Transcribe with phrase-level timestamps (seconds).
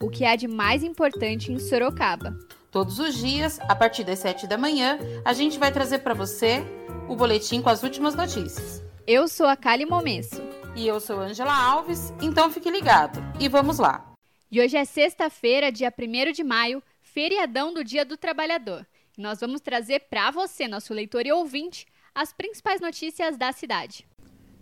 [0.00, 2.36] o que há de mais importante em Sorocaba.
[2.70, 6.64] Todos os dias, a partir das 7 da manhã, a gente vai trazer para você
[7.08, 8.82] o boletim com as últimas notícias.
[9.06, 10.42] Eu sou a Kali Momesso.
[10.74, 13.20] E eu sou Angela Alves, então fique ligado.
[13.38, 14.12] E vamos lá.
[14.50, 18.84] E hoje é sexta-feira, dia 1 de maio, feriadão do Dia do Trabalhador.
[19.16, 24.04] E nós vamos trazer para você, nosso leitor e ouvinte, as principais notícias da cidade.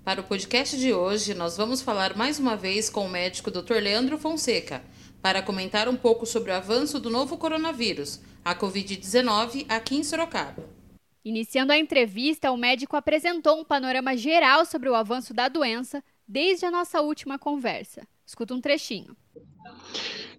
[0.04, 3.74] Para o podcast de hoje, nós vamos falar mais uma vez com o médico Dr.
[3.74, 4.82] Leandro Fonseca
[5.22, 10.68] para comentar um pouco sobre o avanço do novo coronavírus, a Covid-19, aqui em Sorocaba.
[11.24, 16.66] Iniciando a entrevista, o médico apresentou um panorama geral sobre o avanço da doença desde
[16.66, 18.06] a nossa última conversa.
[18.26, 19.16] Escuta um trechinho.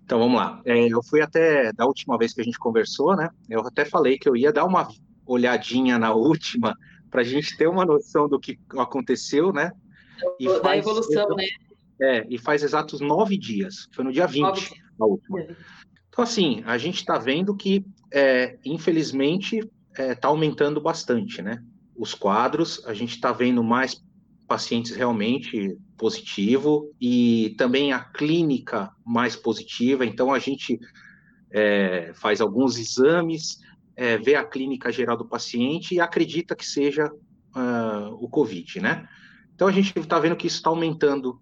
[0.04, 0.62] Então vamos lá.
[0.66, 3.30] É, eu fui até da última vez que a gente conversou, né?
[3.50, 4.90] Eu até falei que eu ia dar uma
[5.26, 6.76] olhadinha na última
[7.10, 9.72] para a gente ter uma noção do que aconteceu, né?
[10.38, 11.46] E da faz, evolução, né?
[12.04, 13.88] É, e faz exatos nove dias.
[13.94, 15.40] Foi no dia 20, a última.
[16.10, 21.64] Então, assim, a gente está vendo que, é, infelizmente, está é, tá aumentando bastante, né?
[21.96, 24.04] Os quadros, a gente está vendo mais
[24.46, 30.06] pacientes realmente positivo e também a clínica mais positiva.
[30.06, 30.78] Então, a gente
[31.52, 33.60] é, faz alguns exames,
[33.96, 37.10] é, vê a clínica geral do paciente e acredita que seja
[37.56, 39.08] uh, o COVID, né?
[39.56, 41.40] Então, a gente está vendo que isso está aumentando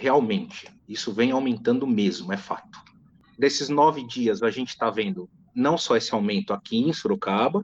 [0.00, 0.66] realmente.
[0.88, 2.80] Isso vem aumentando mesmo, é fato.
[3.38, 7.62] Desses nove dias, a gente está vendo não só esse aumento aqui em Sorocaba,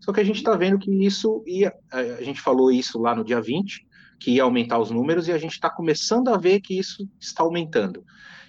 [0.00, 1.72] só que a gente está vendo que isso ia.
[1.90, 3.86] A gente falou isso lá no dia 20,
[4.18, 7.42] que ia aumentar os números, e a gente está começando a ver que isso está
[7.42, 8.02] aumentando.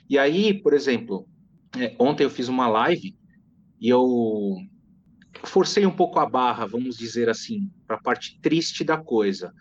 [0.09, 1.28] E aí, por exemplo,
[1.78, 3.16] é, ontem eu fiz uma live
[3.81, 4.56] e eu
[5.44, 9.53] forcei um pouco a barra, vamos dizer assim, para a parte triste da coisa.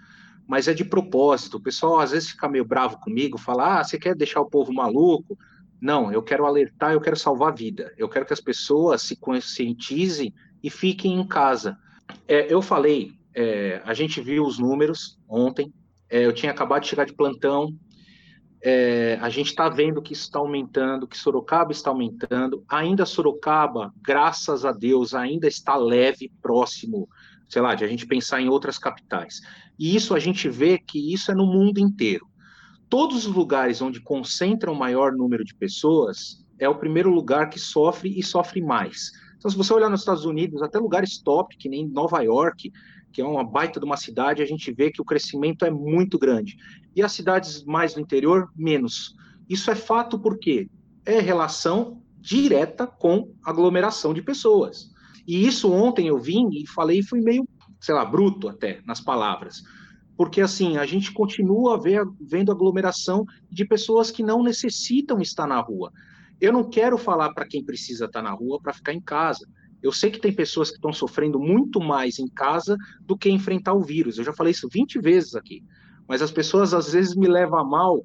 [0.47, 1.57] Mas é de propósito.
[1.57, 4.73] O pessoal às vezes fica meio bravo comigo, fala: ah, você quer deixar o povo
[4.73, 5.39] maluco?
[5.81, 7.93] Não, eu quero alertar, eu quero salvar a vida.
[7.97, 11.77] Eu quero que as pessoas se conscientizem e fiquem em casa.
[12.27, 15.73] É, eu falei, é, a gente viu os números ontem,
[16.09, 17.75] é, eu tinha acabado de chegar de plantão,
[18.67, 22.65] é, a gente está vendo que isso está aumentando, que Sorocaba está aumentando.
[22.67, 27.07] Ainda Sorocaba, graças a Deus, ainda está leve, próximo,
[27.49, 29.41] sei lá, de a gente pensar em outras capitais.
[29.79, 32.27] E isso a gente vê que isso é no mundo inteiro.
[32.89, 37.59] Todos os lugares onde concentra o maior número de pessoas é o primeiro lugar que
[37.59, 39.11] sofre e sofre mais.
[39.37, 42.73] Então, se você olhar nos Estados Unidos, até lugares top, que nem Nova York,
[43.13, 46.19] que é uma baita de uma cidade, a gente vê que o crescimento é muito
[46.19, 46.57] grande.
[46.97, 49.15] E as cidades mais do interior, menos.
[49.49, 50.69] Isso é fato porque
[51.05, 54.94] é relação direta com aglomeração de pessoas.
[55.27, 57.49] E isso ontem eu vim e falei, fui meio,
[57.81, 59.63] sei lá, bruto até nas palavras.
[60.17, 65.61] Porque assim, a gente continua ver, vendo aglomeração de pessoas que não necessitam estar na
[65.61, 65.93] rua.
[66.41, 69.47] Eu não quero falar para quem precisa estar na rua para ficar em casa.
[69.83, 73.75] Eu sei que tem pessoas que estão sofrendo muito mais em casa do que enfrentar
[73.75, 74.19] o vírus.
[74.19, 75.63] Eu já falei isso 20 vezes aqui.
[76.09, 78.03] Mas as pessoas às vezes me levam a mal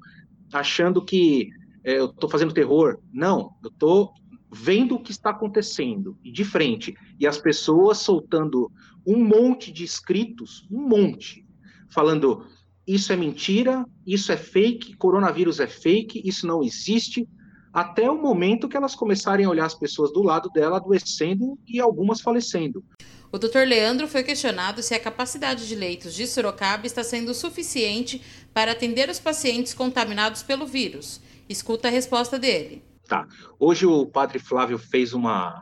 [0.52, 1.50] achando que
[1.84, 3.00] é, eu estou fazendo terror.
[3.14, 4.14] Não, eu estou
[4.52, 6.96] vendo o que está acontecendo e de frente.
[7.20, 8.72] E as pessoas soltando
[9.06, 11.46] um monte de escritos, um monte,
[11.90, 12.46] falando
[12.88, 17.28] isso é mentira, isso é fake, coronavírus é fake, isso não existe,
[17.72, 21.80] até o momento que elas começarem a olhar as pessoas do lado dela adoecendo e
[21.80, 22.84] algumas falecendo.
[23.32, 23.60] O Dr.
[23.68, 29.08] Leandro foi questionado se a capacidade de leitos de Sorocaba está sendo suficiente para atender
[29.08, 31.22] os pacientes contaminados pelo vírus.
[31.48, 32.89] Escuta a resposta dele.
[33.10, 33.28] Tá.
[33.60, 35.62] Hoje o padre Flávio fez uma,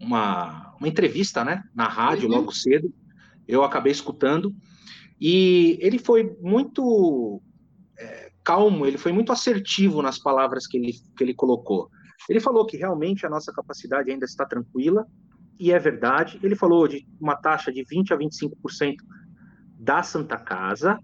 [0.00, 2.36] uma, uma entrevista né, na rádio uhum.
[2.36, 2.90] logo cedo.
[3.46, 4.54] Eu acabei escutando.
[5.20, 7.42] E ele foi muito
[8.44, 11.90] calmo, ele foi muito assertivo nas palavras que ele, que ele colocou.
[12.28, 15.06] Ele falou que realmente a nossa capacidade ainda está tranquila,
[15.58, 16.38] e é verdade.
[16.42, 18.96] Ele falou de uma taxa de 20 a 25%
[19.78, 20.98] da Santa Casa,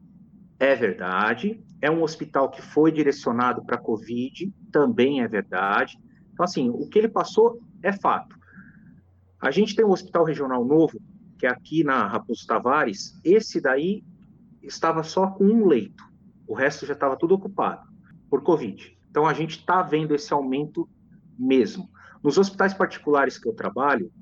[0.59, 1.65] é verdade.
[1.81, 5.99] É um hospital que foi direcionado para Covid, também é verdade.
[6.33, 8.37] Então, assim, o que ele passou é fato.
[9.41, 11.01] A gente tem um hospital regional novo,
[11.39, 13.19] que é aqui na Raposo Tavares.
[13.25, 14.05] Esse daí
[14.63, 16.05] estava só com um leito.
[16.47, 17.89] O resto já estava tudo ocupado
[18.29, 18.97] por Covid.
[19.11, 20.89] Então a gente está vendo esse aumento
[21.39, 21.91] mesmo.
[22.23, 24.13] Nos hospitais particulares que eu trabalho,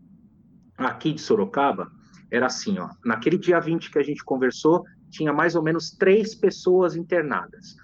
[0.76, 1.90] aqui de Sorocaba,
[2.30, 6.34] era assim, ó, naquele dia 20 que a gente conversou, tinha mais ou menos três
[6.34, 7.76] pessoas internadas.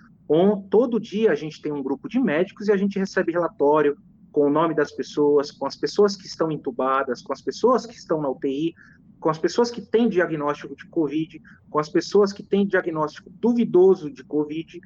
[0.70, 3.96] Todo dia a gente tem um grupo de médicos e a gente recebe relatório
[4.32, 7.94] com o nome das pessoas, com as pessoas que estão entubadas, com as pessoas que
[7.94, 8.74] estão na UTI,
[9.20, 11.40] com as pessoas que têm diagnóstico de Covid,
[11.70, 14.80] com as pessoas que têm diagnóstico duvidoso de Covid,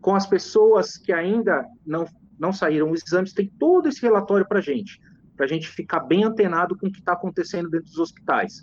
[0.00, 2.06] com as pessoas que ainda não,
[2.38, 5.00] não saíram os exames, tem todo esse relatório para a gente,
[5.36, 8.62] para a gente ficar bem antenado com o que está acontecendo dentro dos hospitais.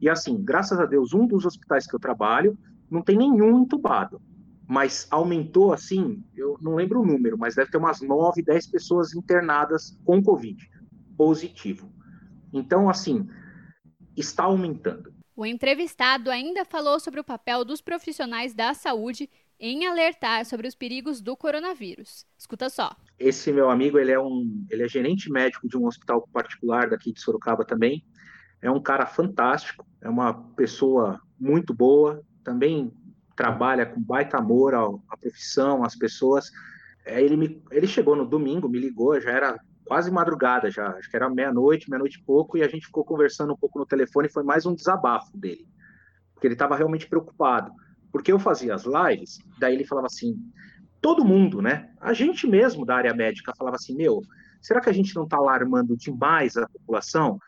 [0.00, 2.56] E assim, graças a Deus, um dos hospitais que eu trabalho
[2.90, 4.20] não tem nenhum entubado,
[4.66, 9.14] mas aumentou assim, eu não lembro o número, mas deve ter umas 9, 10 pessoas
[9.14, 10.68] internadas com Covid
[11.18, 11.92] positivo.
[12.52, 13.28] Então, assim,
[14.16, 15.12] está aumentando.
[15.34, 19.28] O entrevistado ainda falou sobre o papel dos profissionais da saúde
[19.60, 22.24] em alertar sobre os perigos do coronavírus.
[22.38, 22.96] Escuta só.
[23.18, 27.12] Esse meu amigo, ele é um, ele é gerente médico de um hospital particular daqui
[27.12, 28.04] de Sorocaba também.
[28.60, 32.92] É um cara fantástico, é uma pessoa muito boa, também
[33.36, 36.50] trabalha com baita amor à, profissão, às pessoas.
[37.04, 41.10] É, ele, me, ele chegou no domingo, me ligou, já era quase madrugada já, acho
[41.10, 44.28] que era meia-noite, meia-noite e pouco, e a gente ficou conversando um pouco no telefone,
[44.28, 45.66] foi mais um desabafo dele,
[46.34, 47.72] porque ele estava realmente preocupado
[48.12, 50.36] porque eu fazia as lives, daí ele falava assim,
[51.00, 51.90] todo mundo, né?
[52.00, 54.22] A gente mesmo da área médica falava assim, meu,
[54.60, 57.38] será que a gente não está alarmando demais a população?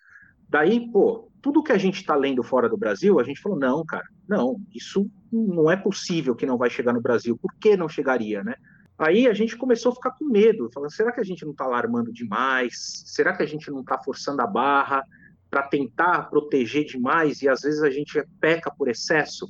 [0.51, 3.85] Daí, pô, tudo que a gente está lendo fora do Brasil, a gente falou, não,
[3.85, 7.39] cara, não, isso não é possível que não vai chegar no Brasil.
[7.39, 8.57] Por que não chegaria, né?
[8.99, 11.65] Aí a gente começou a ficar com medo, falando, será que a gente não está
[11.65, 13.05] alarmando demais?
[13.07, 15.03] Será que a gente não está forçando a barra
[15.49, 19.49] para tentar proteger demais e às vezes a gente peca por excesso?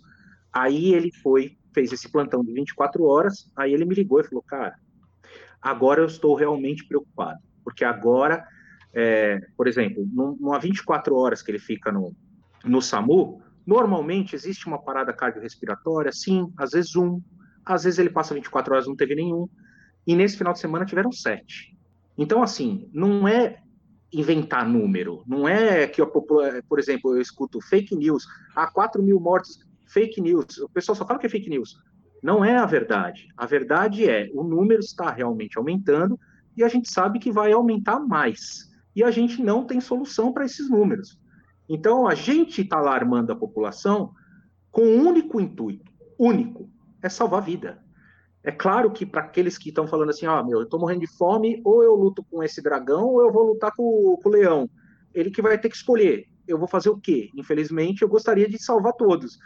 [0.53, 4.43] Aí ele foi, fez esse plantão de 24 horas, aí ele me ligou e falou,
[4.43, 4.77] cara,
[5.61, 8.47] agora eu estou realmente preocupado, porque agora,
[8.95, 12.15] é, por exemplo, numa 24 horas que ele fica no,
[12.65, 17.21] no SAMU, normalmente existe uma parada cardiorrespiratória, sim, às vezes um,
[17.65, 19.49] às vezes ele passa 24 horas não teve nenhum,
[20.07, 21.77] e nesse final de semana tiveram sete.
[22.17, 23.63] Então, assim, não é
[24.13, 28.27] inventar número, não é que, população, por exemplo, eu escuto fake news,
[28.57, 30.59] há 4 mil mortes, fake news.
[30.59, 31.79] O pessoal só fala que é fake news.
[32.23, 33.29] Não é a verdade.
[33.37, 36.19] A verdade é o número está realmente aumentando
[36.57, 38.70] e a gente sabe que vai aumentar mais.
[38.95, 41.19] E a gente não tem solução para esses números.
[41.69, 44.13] Então a gente está alarmando a população
[44.71, 46.69] com um único intuito, único,
[47.03, 47.83] é salvar vida.
[48.43, 51.17] É claro que para aqueles que estão falando assim, oh, meu, eu estou morrendo de
[51.17, 54.69] fome, ou eu luto com esse dragão, ou eu vou lutar com, com o leão.
[55.13, 56.27] Ele que vai ter que escolher.
[56.47, 57.29] Eu vou fazer o quê?
[57.37, 59.39] Infelizmente, eu gostaria de salvar todos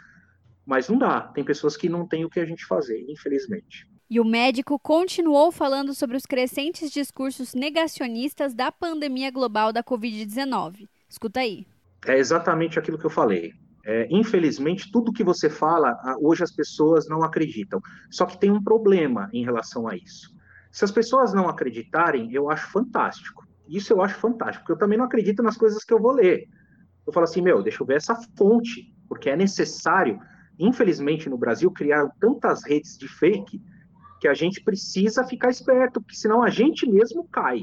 [0.65, 1.21] mas não dá.
[1.21, 3.87] Tem pessoas que não têm o que a gente fazer, infelizmente.
[4.09, 10.87] E o médico continuou falando sobre os crescentes discursos negacionistas da pandemia global da Covid-19.
[11.09, 11.65] Escuta aí.
[12.05, 13.53] É exatamente aquilo que eu falei.
[13.83, 17.81] É, infelizmente, tudo que você fala, hoje as pessoas não acreditam.
[18.11, 20.35] Só que tem um problema em relação a isso.
[20.71, 23.45] Se as pessoas não acreditarem, eu acho fantástico.
[23.67, 26.47] Isso eu acho fantástico, porque eu também não acredito nas coisas que eu vou ler.
[27.07, 30.19] Eu falo assim, meu, deixa eu ver essa fonte, porque é necessário
[30.59, 33.61] infelizmente no Brasil criaram tantas redes de fake
[34.19, 37.61] que a gente precisa ficar esperto, porque senão a gente mesmo cai.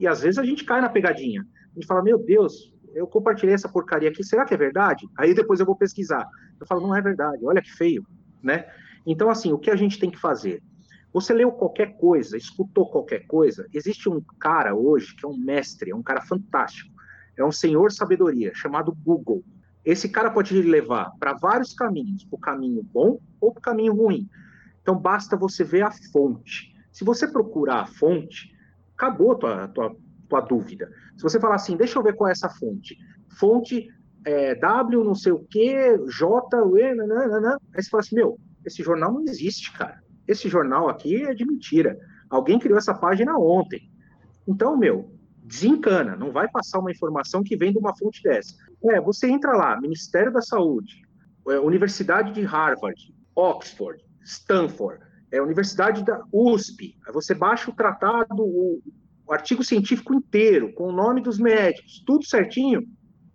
[0.00, 1.46] E às vezes a gente cai na pegadinha.
[1.70, 5.06] A gente fala, meu Deus, eu compartilhei essa porcaria aqui, será que é verdade?
[5.16, 6.26] Aí depois eu vou pesquisar.
[6.60, 8.06] Eu falo, não é verdade, olha que feio,
[8.42, 8.66] né?
[9.06, 10.62] Então, assim, o que a gente tem que fazer?
[11.12, 15.90] Você leu qualquer coisa, escutou qualquer coisa, existe um cara hoje que é um mestre,
[15.90, 16.94] é um cara fantástico,
[17.36, 19.42] é um senhor sabedoria, chamado Google.
[19.84, 24.28] Esse cara pode levar para vários caminhos, o caminho bom ou o caminho ruim.
[24.88, 26.74] Então basta você ver a fonte.
[26.90, 28.50] Se você procurar a fonte,
[28.96, 30.90] acabou a tua, tua, tua dúvida.
[31.14, 32.96] Se você falar assim, deixa eu ver qual é essa fonte.
[33.38, 33.86] Fonte
[34.24, 37.58] é, W, não sei o que, J, E, nananana.
[37.74, 40.02] aí você fala assim, meu, esse jornal não existe, cara.
[40.26, 41.98] Esse jornal aqui é de mentira.
[42.30, 43.92] Alguém criou essa página ontem.
[44.46, 45.12] Então, meu,
[45.44, 48.54] desencana, não vai passar uma informação que vem de uma fonte dessa.
[48.84, 51.02] É, você entra lá, Ministério da Saúde,
[51.46, 58.80] é, Universidade de Harvard, Oxford, Stanford, é, Universidade da USP, você baixa o tratado, o,
[59.26, 62.82] o artigo científico inteiro, com o nome dos médicos, tudo certinho,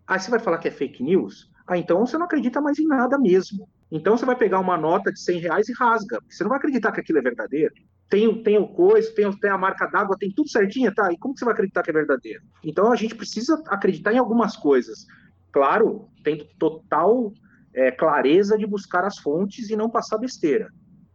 [0.08, 1.52] aí você vai falar que é fake news?
[1.68, 3.68] Ah, então você não acredita mais em nada mesmo.
[3.92, 6.92] Então você vai pegar uma nota de 100 reais e rasga, você não vai acreditar
[6.92, 7.74] que aquilo é verdadeiro
[8.14, 11.12] tem, tem o coisa, tem, tem a marca d'água, tem tudo certinho, tá?
[11.12, 12.44] E como você vai acreditar que é verdadeiro?
[12.64, 15.08] Então a gente precisa acreditar em algumas coisas.
[15.52, 17.34] Claro, tem total
[17.74, 20.70] é, clareza de buscar as fontes e não passar besteira.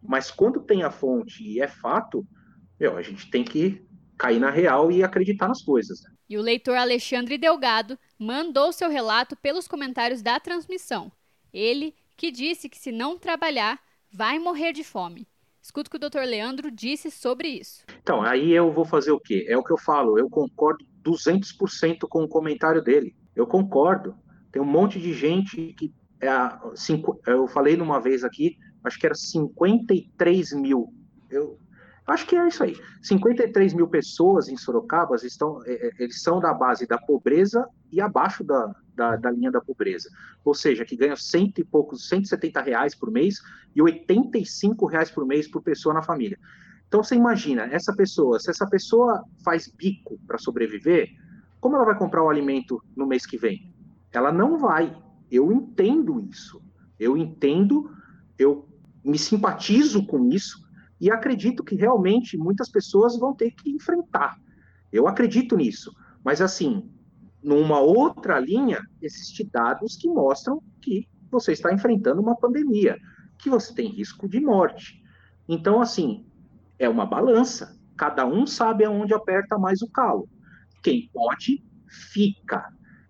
[0.09, 2.27] Mas quando tem a fonte e é fato,
[2.81, 3.87] meu, a gente tem que
[4.17, 6.03] cair na real e acreditar nas coisas.
[6.03, 6.11] Né?
[6.31, 11.13] E o leitor Alexandre Delgado mandou seu relato pelos comentários da transmissão.
[11.53, 13.79] Ele que disse que se não trabalhar,
[14.11, 15.29] vai morrer de fome.
[15.61, 17.85] Escuta o que o doutor Leandro disse sobre isso.
[18.03, 19.45] Então, aí eu vou fazer o quê?
[19.47, 23.15] É o que eu falo, eu concordo 200% com o comentário dele.
[23.37, 24.17] Eu concordo.
[24.51, 25.93] Tem um monte de gente que.
[26.21, 26.31] É,
[26.75, 28.57] cinco, eu falei numa vez aqui,
[28.89, 30.93] acho que era 53 mil.
[31.31, 31.59] Eu
[32.07, 32.77] acho que é isso aí.
[33.03, 38.01] 53 mil pessoas em Sorocaba estão, é, é, eles são da base da pobreza e
[38.01, 40.09] abaixo da, da, da, linha da pobreza.
[40.45, 43.41] Ou seja, que ganham cento e poucos, 170 reais por mês
[43.75, 46.39] e 85 reais por mês por pessoa na família.
[46.87, 51.11] Então você imagina, essa pessoa, se essa pessoa faz bico para sobreviver,
[51.61, 53.75] como ela vai comprar o alimento no mês que vem?
[54.13, 54.97] Ela não vai.
[55.31, 56.63] Eu entendo isso.
[56.99, 57.91] Eu entendo,
[58.39, 58.68] eu
[59.09, 60.67] me simpatizo com isso
[61.01, 64.37] e acredito que realmente muitas pessoas vão ter que enfrentar.
[64.93, 65.95] Eu acredito nisso.
[66.25, 66.91] Mas assim,
[67.43, 72.97] numa outra linha, existem dados que mostram que você está enfrentando uma pandemia,
[73.39, 75.03] que você tem risco de morte.
[75.49, 76.27] Então, assim,
[76.79, 77.79] é uma balança.
[77.97, 80.29] Cada um sabe aonde aperta mais o calo.
[80.83, 81.65] Quem pode,
[82.13, 82.65] fica.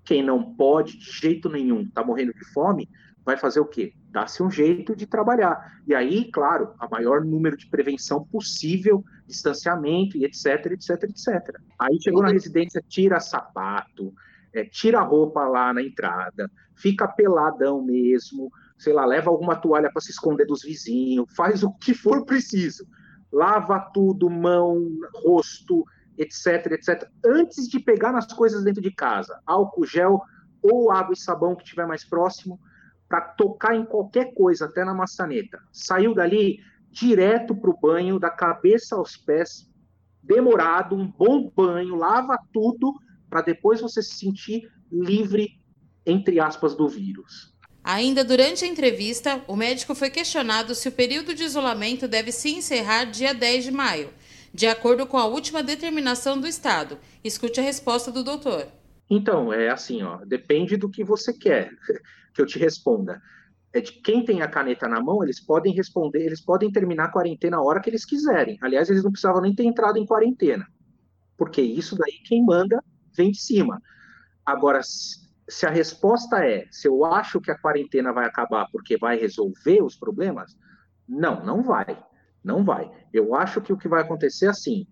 [0.04, 2.88] Quem não pode, de jeito nenhum, está morrendo de fome,
[3.28, 3.92] vai fazer o quê?
[4.11, 5.82] Dá-se um jeito de trabalhar.
[5.87, 11.61] E aí, claro, a maior número de prevenção possível, distanciamento e etc, etc, etc.
[11.78, 14.14] Aí chegou na residência, tira sapato,
[14.50, 20.00] é, tira roupa lá na entrada, fica peladão mesmo, sei lá, leva alguma toalha para
[20.00, 22.87] se esconder dos vizinhos, faz o que for preciso.
[23.30, 24.88] Lava tudo, mão,
[25.23, 25.85] rosto,
[26.16, 29.38] etc, etc, antes de pegar nas coisas dentro de casa.
[29.44, 30.23] Álcool gel
[30.62, 32.58] ou água e sabão que estiver mais próximo,
[33.08, 35.58] para tocar em qualquer coisa, até na maçaneta.
[35.72, 36.60] Saiu dali
[36.90, 39.68] direto para o banho, da cabeça aos pés,
[40.22, 42.94] demorado, um bom banho, lava tudo,
[43.30, 45.58] para depois você se sentir livre,
[46.04, 47.54] entre aspas, do vírus.
[47.82, 52.50] Ainda durante a entrevista, o médico foi questionado se o período de isolamento deve se
[52.50, 54.10] encerrar dia 10 de maio,
[54.52, 56.98] de acordo com a última determinação do Estado.
[57.24, 58.66] Escute a resposta do doutor.
[59.08, 61.70] Então, é assim, ó, depende do que você quer
[62.38, 63.21] que eu te responda.
[63.73, 67.11] É de quem tem a caneta na mão, eles podem responder, eles podem terminar a
[67.11, 68.57] quarentena a hora que eles quiserem.
[68.62, 70.64] Aliás, eles não precisavam nem ter entrado em quarentena.
[71.37, 72.83] Porque isso daí quem manda
[73.16, 73.83] vem de cima.
[74.47, 79.18] Agora, se a resposta é se eu acho que a quarentena vai acabar porque vai
[79.18, 80.57] resolver os problemas,
[81.09, 82.00] não, não vai.
[82.42, 82.88] Não vai.
[83.12, 84.87] Eu acho que o que vai acontecer é assim,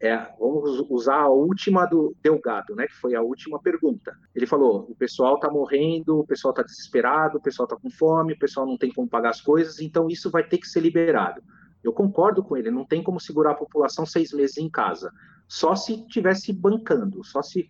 [0.00, 4.16] é, vamos usar a última do Delgado, né, que foi a última pergunta.
[4.34, 8.32] Ele falou: o pessoal está morrendo, o pessoal está desesperado, o pessoal está com fome,
[8.32, 11.42] o pessoal não tem como pagar as coisas, então isso vai ter que ser liberado.
[11.84, 15.12] Eu concordo com ele, não tem como segurar a população seis meses em casa.
[15.46, 17.68] Só se tivesse bancando, só se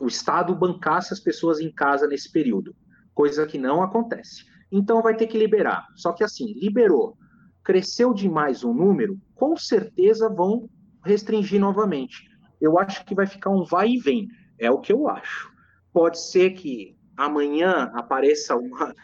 [0.00, 2.74] o Estado bancasse as pessoas em casa nesse período,
[3.14, 4.44] coisa que não acontece.
[4.72, 5.86] Então vai ter que liberar.
[5.94, 7.18] Só que assim, liberou,
[7.62, 10.68] cresceu demais o número, com certeza vão
[11.06, 12.28] restringir novamente.
[12.60, 15.50] Eu acho que vai ficar um vai e vem, é o que eu acho.
[15.92, 18.94] Pode ser que amanhã apareça uma,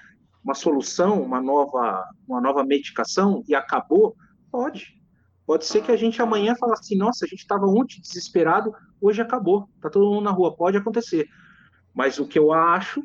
[0.44, 4.14] uma solução, uma nova, uma nova medicação e acabou?
[4.50, 5.00] Pode.
[5.47, 9.21] Pode ser que a gente amanhã fale assim, nossa, a gente estava ontem desesperado, hoje
[9.21, 11.26] acabou, tá todo mundo na rua, pode acontecer.
[11.94, 13.02] Mas o que eu acho,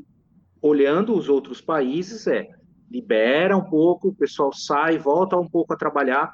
[0.62, 2.48] olhando os outros países, é
[2.90, 6.32] libera um pouco, o pessoal sai, volta um pouco a trabalhar,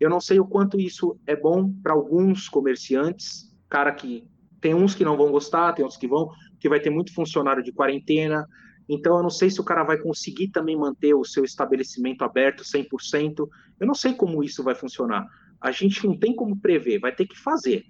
[0.00, 4.28] eu não sei o quanto isso é bom para alguns comerciantes, cara que
[4.60, 7.62] tem uns que não vão gostar, tem outros que vão, que vai ter muito funcionário
[7.62, 8.46] de quarentena.
[8.88, 12.64] Então eu não sei se o cara vai conseguir também manter o seu estabelecimento aberto
[12.64, 13.48] 100%.
[13.78, 15.26] Eu não sei como isso vai funcionar.
[15.60, 17.84] A gente não tem como prever, vai ter que fazer.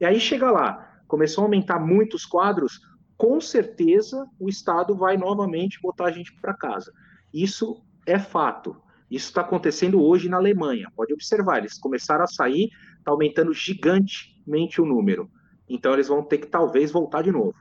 [0.00, 2.80] E aí chega lá, começou a aumentar muitos quadros,
[3.16, 6.92] com certeza o Estado vai novamente botar a gente para casa.
[7.34, 8.76] Isso é fato.
[9.10, 10.90] Isso está acontecendo hoje na Alemanha.
[10.94, 15.30] Pode observar, eles começaram a sair, está aumentando gigantemente o número.
[15.68, 17.54] Então eles vão ter que talvez voltar de novo.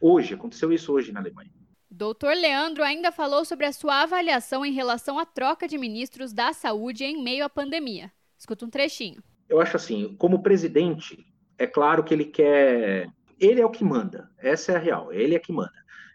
[0.00, 1.50] Hoje, aconteceu isso hoje na Alemanha.
[1.88, 6.52] Doutor Leandro ainda falou sobre a sua avaliação em relação à troca de ministros da
[6.52, 8.10] saúde em meio à pandemia.
[8.36, 9.22] Escuta um trechinho.
[9.48, 11.24] Eu acho assim, como presidente,
[11.58, 13.08] é claro que ele quer.
[13.38, 15.72] Ele é o que manda, essa é a real, ele é que manda.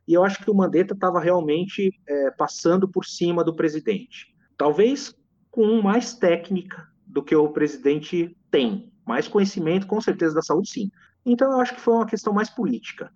[0.07, 5.15] E eu acho que o Mandetta estava realmente é, passando por cima do presidente talvez
[5.51, 10.91] com mais técnica do que o presidente tem, mais conhecimento, com certeza, da saúde, sim.
[11.25, 13.11] Então, eu acho que foi uma questão mais política.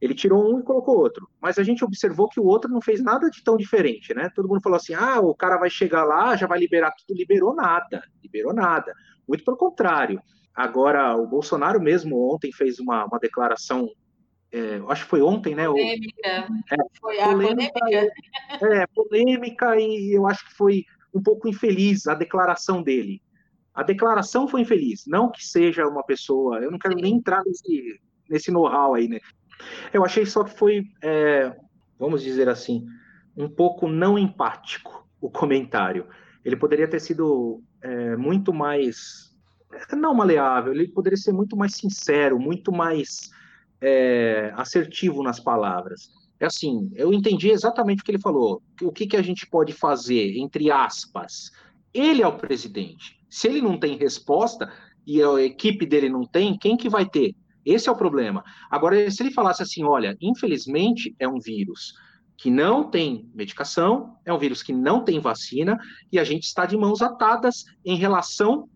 [0.00, 1.28] Ele tirou um e colocou outro.
[1.40, 4.28] Mas a gente observou que o outro não fez nada de tão diferente, né?
[4.34, 7.16] Todo mundo falou assim: ah, o cara vai chegar lá, já vai liberar tudo.
[7.16, 8.92] Liberou nada, liberou nada.
[9.26, 10.20] Muito pelo contrário.
[10.54, 13.88] Agora, o Bolsonaro mesmo ontem fez uma, uma declaração,
[14.54, 15.66] é, acho que foi ontem, né?
[15.66, 16.28] Polêmica.
[16.28, 17.72] É, foi a polêmica.
[17.80, 18.12] polêmica.
[18.62, 23.20] É, polêmica e eu acho que foi um pouco infeliz a declaração dele.
[23.74, 26.60] A declaração foi infeliz, não que seja uma pessoa.
[26.60, 27.02] Eu não quero Sim.
[27.02, 29.18] nem entrar nesse, nesse know-how aí, né?
[29.92, 31.52] Eu achei só que foi, é,
[31.98, 32.86] vamos dizer assim,
[33.36, 36.06] um pouco não empático o comentário.
[36.44, 39.34] Ele poderia ter sido é, muito mais
[39.92, 43.32] não maleável, ele poderia ser muito mais sincero, muito mais
[43.84, 46.08] é, assertivo nas palavras.
[46.40, 48.62] É assim, eu entendi exatamente o que ele falou.
[48.80, 51.50] O que, que a gente pode fazer, entre aspas?
[51.92, 53.20] Ele é o presidente.
[53.28, 54.72] Se ele não tem resposta
[55.06, 57.36] e a equipe dele não tem, quem que vai ter?
[57.64, 58.42] Esse é o problema.
[58.70, 61.92] Agora, se ele falasse assim, olha, infelizmente é um vírus
[62.36, 65.78] que não tem medicação, é um vírus que não tem vacina
[66.10, 68.68] e a gente está de mãos atadas em relação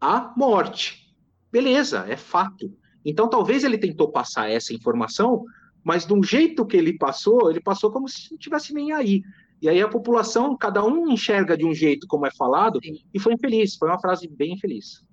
[0.00, 1.14] a morte.
[1.52, 2.70] Beleza, é fato.
[3.08, 5.44] Então, talvez ele tentou passar essa informação,
[5.84, 9.22] mas de um jeito que ele passou, ele passou como se não tivesse nem aí.
[9.62, 12.98] E aí a população, cada um enxerga de um jeito como é falado, Sim.
[13.14, 15.04] e foi infeliz, foi uma frase bem infeliz.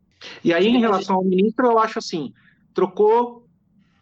[0.44, 2.34] E aí, em relação ao ministro, eu acho assim,
[2.74, 3.48] trocou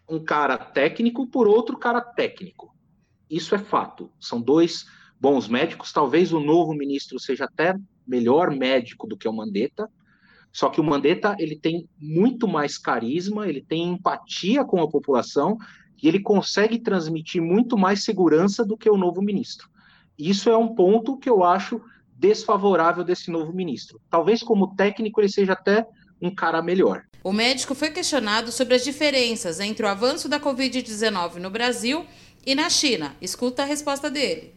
[0.08, 2.74] um cara técnico por outro cara técnico.
[3.30, 4.10] Isso é fato.
[4.22, 4.86] São dois
[5.20, 7.76] bons médicos, talvez o novo ministro seja até
[8.08, 9.90] melhor médico do que o Mandetta,
[10.52, 15.58] só que o Mandetta ele tem muito mais carisma, ele tem empatia com a população
[16.02, 19.70] e ele consegue transmitir muito mais segurança do que o novo ministro.
[20.18, 21.82] Isso é um ponto que eu acho
[22.18, 24.00] desfavorável desse novo ministro.
[24.10, 25.88] Talvez como técnico ele seja até
[26.22, 27.04] um cara melhor.
[27.24, 32.06] O médico foi questionado sobre as diferenças entre o avanço da Covid-19 no Brasil
[32.46, 33.16] e na China.
[33.22, 34.54] Escuta a resposta dele.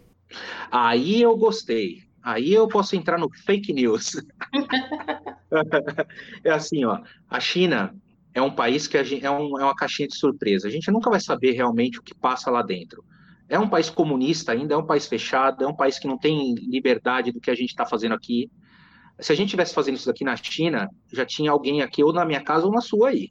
[0.71, 2.03] Aí eu gostei.
[2.25, 4.17] Aí eu posso entrar no fake news.
[6.43, 7.01] é assim, ó.
[7.29, 7.95] A China
[8.33, 10.67] é um país que gente, é, um, é uma caixinha de surpresa.
[10.67, 13.05] A gente nunca vai saber realmente o que passa lá dentro.
[13.47, 16.55] É um país comunista ainda, é um país fechado, é um país que não tem
[16.55, 18.51] liberdade do que a gente está fazendo aqui.
[19.21, 22.25] Se a gente tivesse fazendo isso aqui na China, já tinha alguém aqui, ou na
[22.25, 23.31] minha casa, ou na sua aí.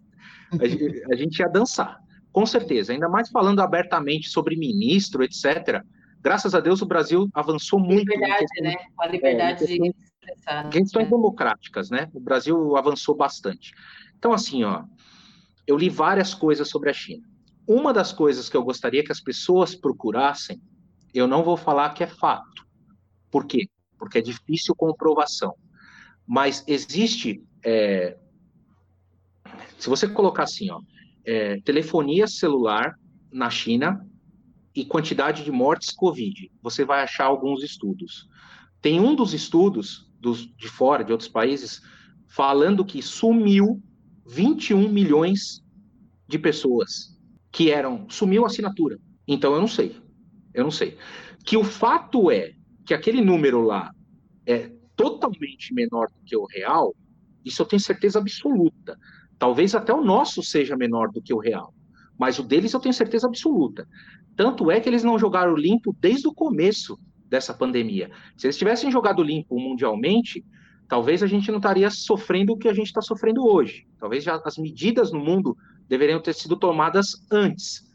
[0.52, 1.98] A gente, a gente ia dançar,
[2.32, 2.94] com certeza.
[2.94, 5.84] Ainda mais falando abertamente sobre ministro, etc.
[6.24, 8.10] Graças a Deus o Brasil avançou muito.
[8.10, 8.76] Liberdade, né?
[8.98, 10.64] A liberdade é, de expressar.
[10.64, 10.70] Né?
[10.70, 12.10] Questões democráticas, né?
[12.14, 13.74] O Brasil avançou bastante.
[14.18, 14.86] Então, assim, ó,
[15.68, 17.28] eu li várias coisas sobre a China.
[17.68, 20.62] Uma das coisas que eu gostaria que as pessoas procurassem,
[21.14, 22.66] eu não vou falar que é fato.
[23.30, 23.68] Por quê?
[23.98, 25.54] Porque é difícil comprovação.
[26.26, 27.44] Mas existe.
[27.66, 28.18] É,
[29.78, 30.80] se você colocar assim, ó,
[31.26, 32.98] é, telefonia celular
[33.30, 34.08] na China
[34.76, 38.28] e quantidade de mortes Covid, você vai achar alguns estudos.
[38.82, 41.82] Tem um dos estudos dos, de fora, de outros países,
[42.28, 43.82] falando que sumiu
[44.26, 45.64] 21 milhões
[46.28, 47.20] de pessoas
[47.52, 48.10] que eram.
[48.10, 49.00] Sumiu a assinatura.
[49.28, 49.96] Então eu não sei.
[50.54, 50.98] Eu não sei.
[51.46, 52.54] Que o fato é
[52.86, 53.94] que aquele número lá
[54.46, 56.96] é totalmente menor do que o real,
[57.44, 58.98] isso eu tenho certeza absoluta.
[59.38, 61.74] Talvez até o nosso seja menor do que o real,
[62.18, 63.88] mas o deles eu tenho certeza absoluta.
[64.36, 68.12] Tanto é que eles não jogaram limpo desde o começo dessa pandemia.
[68.38, 70.44] Se eles tivessem jogado limpo mundialmente,
[70.88, 73.88] talvez a gente não estaria sofrendo o que a gente está sofrendo hoje.
[73.98, 77.92] Talvez já as medidas no mundo deveriam ter sido tomadas antes.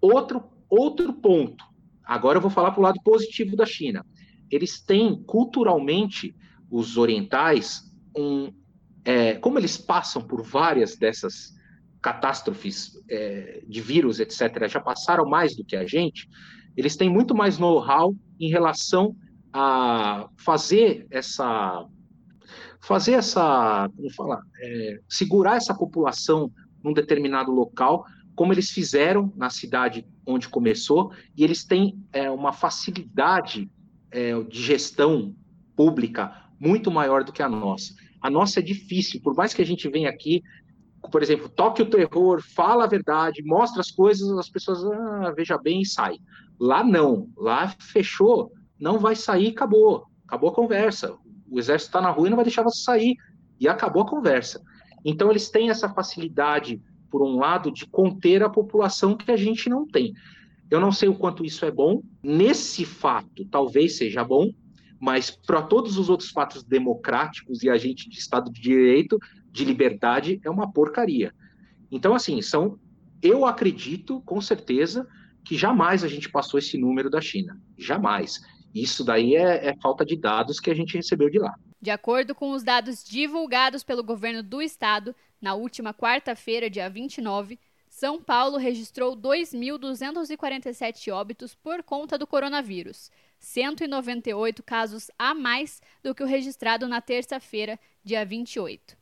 [0.00, 1.64] Outro, outro ponto.
[2.04, 4.04] Agora eu vou falar para o lado positivo da China.
[4.50, 6.34] Eles têm culturalmente
[6.70, 8.52] os orientais um,
[9.04, 11.54] é, como eles passam por várias dessas
[12.00, 16.28] catástrofes é, de vírus, etc., já passaram mais do que a gente,
[16.76, 19.14] eles têm muito mais know-how em relação
[19.52, 21.86] a fazer essa
[22.82, 26.50] fazer essa como falar é, segurar essa população
[26.82, 32.52] num determinado local como eles fizeram na cidade onde começou e eles têm é, uma
[32.52, 33.70] facilidade
[34.10, 35.34] é, de gestão
[35.76, 39.66] pública muito maior do que a nossa a nossa é difícil por mais que a
[39.66, 40.42] gente venha aqui
[41.08, 45.56] por exemplo, toque o terror, fala a verdade, mostra as coisas, as pessoas, ah, veja
[45.56, 46.18] bem e sai.
[46.58, 51.16] Lá não, lá fechou, não vai sair, acabou, acabou a conversa.
[51.48, 53.16] O exército está na rua e não vai deixar você sair,
[53.58, 54.62] e acabou a conversa.
[55.04, 59.68] Então eles têm essa facilidade, por um lado, de conter a população que a gente
[59.68, 60.12] não tem.
[60.70, 64.50] Eu não sei o quanto isso é bom, nesse fato talvez seja bom,
[65.00, 69.18] mas para todos os outros fatos democráticos e agente de Estado de Direito,
[69.50, 71.34] de liberdade, é uma porcaria.
[71.90, 72.78] Então, assim, são.
[73.22, 75.06] Eu acredito, com certeza,
[75.44, 77.60] que jamais a gente passou esse número da China.
[77.76, 78.40] Jamais.
[78.74, 81.54] Isso daí é, é falta de dados que a gente recebeu de lá.
[81.82, 87.58] De acordo com os dados divulgados pelo governo do estado, Na última quarta-feira, dia 29,
[87.88, 96.22] São Paulo registrou 2.247 óbitos por conta do coronavírus, 198 casos a mais do que
[96.22, 98.99] o registrado na terça-feira, dia 28.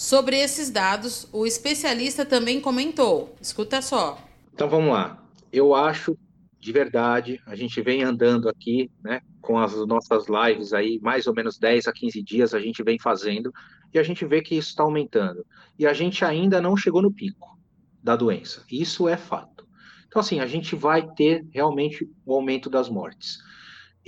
[0.00, 3.36] Sobre esses dados, o especialista também comentou.
[3.38, 4.18] Escuta só.
[4.54, 5.22] Então vamos lá.
[5.52, 6.16] Eu acho
[6.58, 11.34] de verdade, a gente vem andando aqui, né, com as nossas lives aí, mais ou
[11.34, 13.52] menos 10 a 15 dias a gente vem fazendo,
[13.92, 15.44] e a gente vê que isso está aumentando.
[15.78, 17.58] E a gente ainda não chegou no pico
[18.02, 18.64] da doença.
[18.72, 19.68] Isso é fato.
[20.08, 23.38] Então, assim, a gente vai ter realmente o aumento das mortes.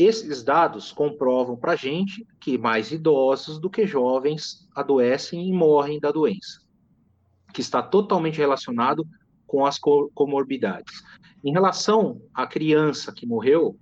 [0.02, 6.00] Esses dados comprovam para a gente que mais idosos do que jovens adoecem e morrem
[6.00, 6.60] da doença,
[7.54, 9.06] que está totalmente relacionado
[9.46, 11.04] com as comorbidades.
[11.44, 13.78] Em relação à criança que morreu,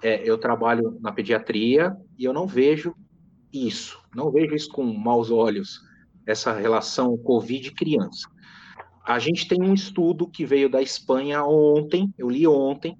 [0.00, 2.94] é, eu trabalho na pediatria e eu não vejo
[3.52, 5.80] isso, não vejo isso com maus olhos,
[6.24, 8.28] essa relação Covid-criança.
[9.04, 12.96] A gente tem um estudo que veio da Espanha ontem, eu li ontem,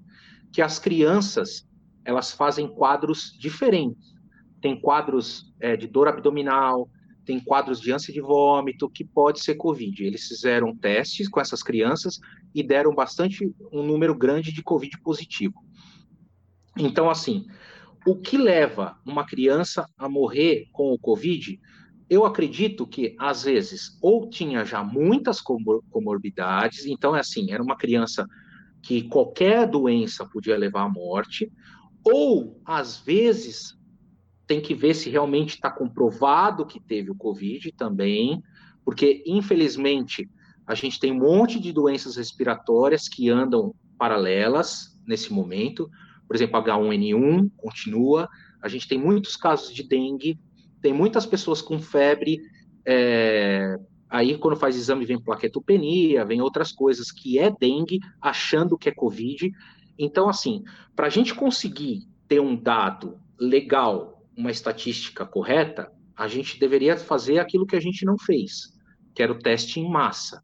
[0.51, 1.67] que as crianças
[2.09, 4.14] elas fazem quadros diferentes.
[4.62, 6.88] Tem quadros é, de dor abdominal,
[7.23, 10.03] tem quadros de ânsia de vômito, que pode ser Covid.
[10.03, 12.18] Eles fizeram testes com essas crianças
[12.55, 15.62] e deram bastante, um número grande de Covid positivo.
[16.79, 17.44] Então, assim,
[18.07, 21.61] o que leva uma criança a morrer com o Covid?
[22.09, 27.77] Eu acredito que, às vezes, ou tinha já muitas comorbidades, então, é assim, era uma
[27.77, 28.27] criança
[28.83, 31.53] que qualquer doença podia levar à morte,
[32.04, 33.78] ou, às vezes,
[34.46, 38.42] tem que ver se realmente está comprovado que teve o Covid também,
[38.84, 40.28] porque, infelizmente,
[40.66, 45.90] a gente tem um monte de doenças respiratórias que andam paralelas nesse momento.
[46.26, 48.28] Por exemplo, H1N1 continua.
[48.62, 50.38] A gente tem muitos casos de dengue,
[50.80, 52.40] tem muitas pessoas com febre.
[52.87, 53.76] É...
[54.11, 58.92] Aí, quando faz exame, vem plaquetopenia, vem outras coisas que é dengue, achando que é
[58.92, 59.50] Covid.
[59.98, 66.61] Então, assim, para a gente conseguir ter um dado legal uma estatística correta, a gente
[66.61, 68.78] deveria fazer aquilo que a gente não fez,
[69.14, 70.42] que era o teste em massa.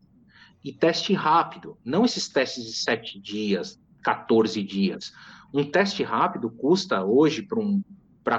[0.64, 5.12] E teste rápido, não esses testes de 7 dias, 14 dias.
[5.52, 7.82] Um teste rápido custa hoje para um,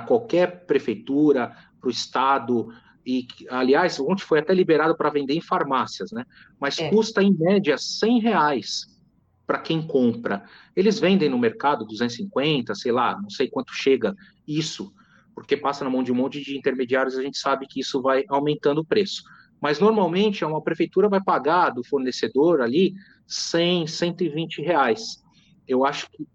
[0.06, 2.68] qualquer prefeitura, para o Estado,
[3.06, 6.26] e, aliás, ontem foi até liberado para vender em farmácias, né?
[6.60, 6.90] Mas é.
[6.90, 8.95] custa, em média, 100 reais
[9.46, 10.44] para quem compra.
[10.76, 14.16] Eles vendem no mercado 250, sei lá, não sei quanto chega
[14.48, 14.94] isso
[15.36, 18.24] porque passa na mão de um monte de intermediários, a gente sabe que isso vai
[18.30, 19.22] aumentando o preço.
[19.62, 22.96] Mas normalmente uma prefeitura vai pagar do fornecedor ali
[23.28, 25.22] 100, 120 reais.
[25.68, 26.26] Eu acho que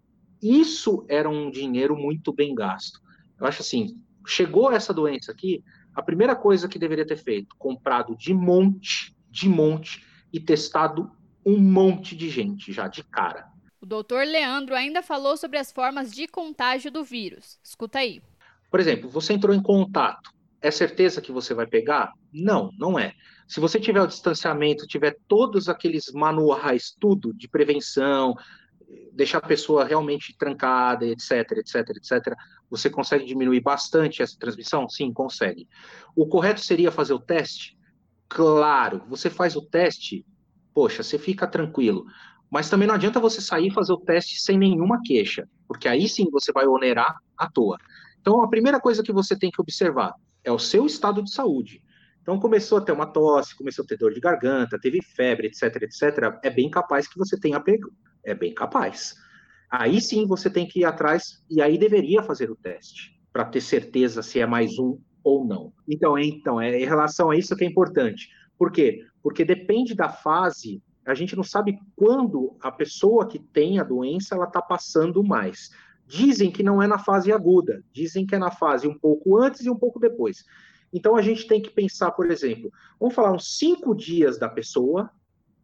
[0.41, 3.01] isso era um dinheiro muito bem gasto.
[3.39, 5.63] Eu acho assim, chegou essa doença aqui,
[5.95, 11.11] a primeira coisa que deveria ter feito, comprado de monte, de monte e testado
[11.45, 13.49] um monte de gente já de cara.
[13.79, 17.59] O doutor Leandro ainda falou sobre as formas de contágio do vírus.
[17.63, 18.21] Escuta aí.
[18.69, 22.13] Por exemplo, você entrou em contato, é certeza que você vai pegar?
[22.31, 23.13] Não, não é.
[23.47, 28.35] Se você tiver o distanciamento, tiver todos aqueles manuais, tudo de prevenção,
[29.11, 32.35] deixar a pessoa realmente trancada, etc, etc, etc,
[32.69, 34.87] você consegue diminuir bastante essa transmissão?
[34.87, 35.67] Sim, consegue.
[36.15, 37.77] O correto seria fazer o teste?
[38.29, 40.25] Claro, você faz o teste,
[40.73, 42.05] poxa, você fica tranquilo.
[42.49, 46.07] Mas também não adianta você sair e fazer o teste sem nenhuma queixa, porque aí
[46.07, 47.77] sim você vai onerar à toa.
[48.19, 51.81] Então, a primeira coisa que você tem que observar é o seu estado de saúde.
[52.21, 55.81] Então, começou a ter uma tosse, começou a ter dor de garganta, teve febre, etc,
[55.81, 56.39] etc.
[56.43, 57.91] É bem capaz que você tenha pego.
[58.23, 59.15] É bem capaz.
[59.71, 63.61] Aí sim você tem que ir atrás e aí deveria fazer o teste para ter
[63.61, 65.73] certeza se é mais um ou não.
[65.87, 68.29] Então, então, é em relação a isso que é importante.
[68.61, 69.03] Por quê?
[69.23, 74.35] Porque depende da fase, a gente não sabe quando a pessoa que tem a doença
[74.35, 75.71] ela está passando mais.
[76.05, 79.61] Dizem que não é na fase aguda, dizem que é na fase um pouco antes
[79.61, 80.45] e um pouco depois.
[80.93, 85.09] Então a gente tem que pensar, por exemplo, vamos falar uns cinco dias da pessoa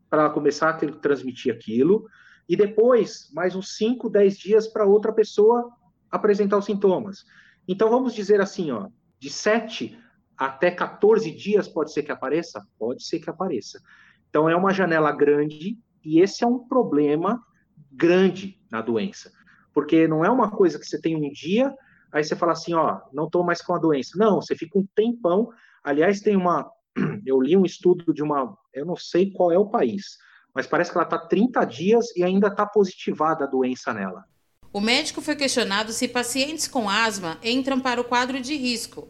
[0.09, 2.07] para ela começar a ter, transmitir aquilo,
[2.49, 5.71] e depois mais uns cinco, dez dias para outra pessoa
[6.09, 7.23] apresentar os sintomas.
[7.67, 8.87] Então vamos dizer assim, ó,
[9.19, 9.95] de 7
[10.37, 12.65] até 14 dias pode ser que apareça?
[12.77, 13.81] Pode ser que apareça.
[14.29, 17.43] Então é uma janela grande e esse é um problema
[17.91, 19.31] grande na doença.
[19.73, 21.73] Porque não é uma coisa que você tem um dia,
[22.11, 24.11] aí você fala assim, ó, não estou mais com a doença.
[24.15, 25.49] Não, você fica um tempão.
[25.83, 26.69] Aliás, tem uma.
[27.25, 28.55] Eu li um estudo de uma.
[28.73, 30.17] Eu não sei qual é o país,
[30.53, 34.23] mas parece que ela está 30 dias e ainda está positivada a doença nela.
[34.71, 39.07] O médico foi questionado se pacientes com asma entram para o quadro de risco.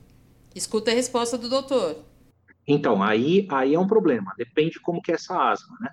[0.58, 1.98] Escuta a resposta do doutor.
[2.68, 5.92] Então, aí, aí é um problema, depende como que é essa asma, né?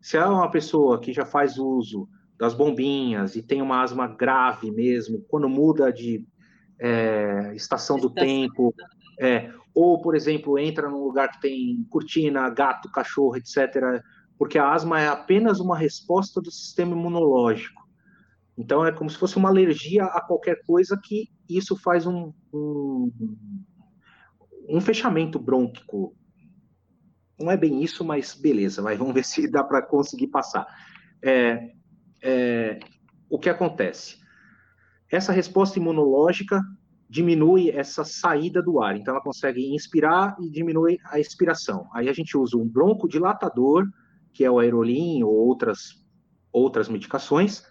[0.00, 4.70] Se é uma pessoa que já faz uso das bombinhas e tem uma asma grave
[4.70, 6.26] mesmo, quando muda de
[6.80, 8.74] é, estação do tempo,
[9.20, 14.02] é, ou, por exemplo, entra num lugar que tem cortina, gato, cachorro, etc.,
[14.38, 17.82] porque a asma é apenas uma resposta do sistema imunológico.
[18.56, 23.12] Então, é como se fosse uma alergia a qualquer coisa que isso faz um, um,
[24.68, 26.14] um fechamento brônquico.
[27.38, 30.66] Não é bem isso, mas beleza, vai, vamos ver se dá para conseguir passar.
[31.22, 31.72] É,
[32.22, 32.78] é,
[33.28, 34.16] o que acontece?
[35.10, 36.60] Essa resposta imunológica
[37.08, 41.88] diminui essa saída do ar, então ela consegue inspirar e diminui a expiração.
[41.94, 43.86] Aí a gente usa um broncodilatador,
[44.32, 46.04] que é o aerolim ou outras,
[46.52, 47.64] outras medicações.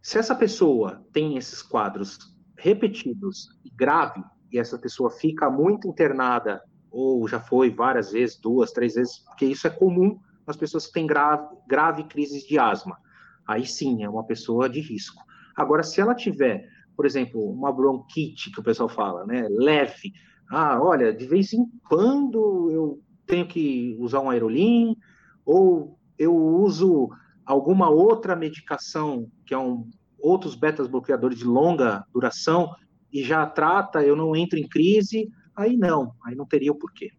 [0.00, 2.18] Se essa pessoa tem esses quadros
[2.56, 4.22] repetidos e grave,
[4.54, 9.44] e essa pessoa fica muito internada, ou já foi várias vezes, duas, três vezes, porque
[9.44, 12.96] isso é comum nas pessoas que têm grave, grave crises de asma.
[13.44, 15.20] Aí sim, é uma pessoa de risco.
[15.56, 20.12] Agora, se ela tiver, por exemplo, uma bronquite, que o pessoal fala, né, leve,
[20.48, 24.96] ah, olha, de vez em quando eu tenho que usar um aerolim,
[25.44, 27.08] ou eu uso
[27.44, 29.90] alguma outra medicação, que é um
[30.24, 32.70] outros betas bloqueadores de longa duração,
[33.14, 37.12] e já trata, eu não entro em crise, aí não, aí não teria o porquê.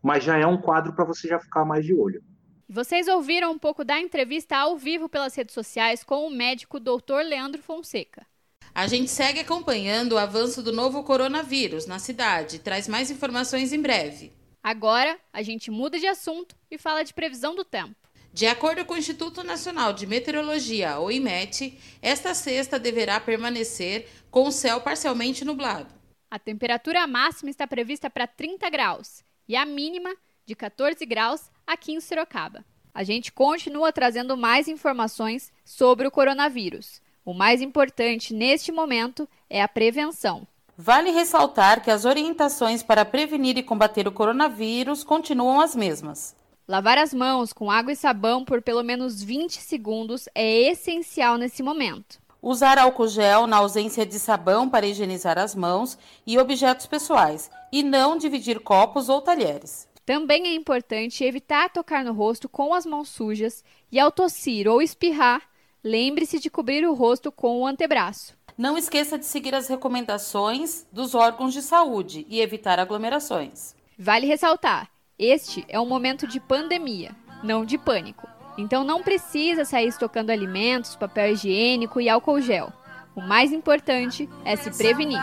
[0.00, 2.22] Mas já é um quadro para você já ficar mais de olho.
[2.68, 7.24] Vocês ouviram um pouco da entrevista ao vivo pelas redes sociais com o médico Dr.
[7.24, 8.24] Leandro Fonseca.
[8.72, 12.60] A gente segue acompanhando o avanço do novo coronavírus na cidade.
[12.60, 14.32] Traz mais informações em breve.
[14.62, 18.05] Agora, a gente muda de assunto e fala de previsão do tempo.
[18.36, 24.46] De acordo com o Instituto Nacional de Meteorologia, o IMET, esta sexta deverá permanecer com
[24.46, 25.88] o céu parcialmente nublado.
[26.30, 31.92] A temperatura máxima está prevista para 30 graus e a mínima de 14 graus aqui
[31.94, 32.62] em Sorocaba.
[32.92, 37.00] A gente continua trazendo mais informações sobre o coronavírus.
[37.24, 40.46] O mais importante neste momento é a prevenção.
[40.76, 46.36] Vale ressaltar que as orientações para prevenir e combater o coronavírus continuam as mesmas.
[46.68, 51.62] Lavar as mãos com água e sabão por pelo menos 20 segundos é essencial nesse
[51.62, 52.18] momento.
[52.42, 57.84] Usar álcool gel na ausência de sabão para higienizar as mãos e objetos pessoais, e
[57.84, 59.88] não dividir copos ou talheres.
[60.04, 64.82] Também é importante evitar tocar no rosto com as mãos sujas e, ao tossir ou
[64.82, 65.42] espirrar,
[65.84, 68.36] lembre-se de cobrir o rosto com o antebraço.
[68.58, 73.76] Não esqueça de seguir as recomendações dos órgãos de saúde e evitar aglomerações.
[73.96, 78.28] Vale ressaltar este é um momento de pandemia, não de pânico.
[78.58, 82.70] Então não precisa sair estocando alimentos, papel higiênico e álcool gel.
[83.14, 85.18] O mais importante é se prevenir.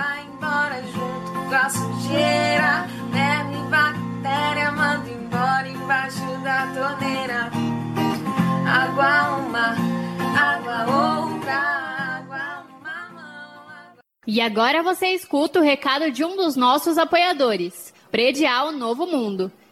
[14.26, 19.52] E agora você escuta o recado de um dos nossos apoiadores, Predial Novo Mundo.